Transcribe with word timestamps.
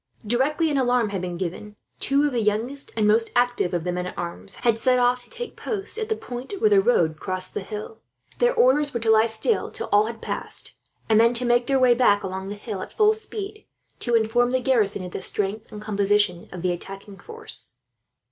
Directly 0.25 0.71
an 0.71 0.79
alarm 0.79 1.09
had 1.09 1.21
been 1.21 1.37
given, 1.37 1.75
two 1.99 2.23
of 2.25 2.31
the 2.33 2.41
youngest 2.41 2.89
and 2.97 3.07
most 3.07 3.29
active 3.35 3.71
of 3.71 3.83
the 3.83 3.91
men 3.91 4.07
at 4.07 4.17
arms 4.17 4.55
had 4.55 4.79
set 4.79 4.97
off, 4.97 5.23
to 5.23 5.29
take 5.29 5.55
post 5.55 5.99
at 5.99 6.09
the 6.09 6.15
point 6.15 6.59
where 6.59 6.71
the 6.71 6.81
road 6.81 7.19
crossed 7.19 7.53
the 7.53 7.61
hill. 7.61 7.99
Their 8.39 8.55
orders 8.55 8.95
were 8.95 8.99
to 8.99 9.11
lie 9.11 9.27
still 9.27 9.69
till 9.69 9.89
all 9.91 10.07
had 10.07 10.19
passed, 10.19 10.73
and 11.07 11.19
then 11.19 11.35
to 11.35 11.45
make 11.45 11.67
their 11.67 11.77
way 11.79 11.93
back 11.93 12.23
along 12.23 12.49
the 12.49 12.55
hill, 12.55 12.81
at 12.81 12.93
full 12.93 13.13
speed, 13.13 13.67
to 13.99 14.15
inform 14.15 14.49
the 14.49 14.59
garrison 14.59 15.05
of 15.05 15.11
the 15.11 15.21
strength 15.21 15.71
and 15.71 15.79
composition 15.79 16.49
of 16.51 16.63
the 16.63 16.71
attacking 16.71 17.19
force. 17.19 17.75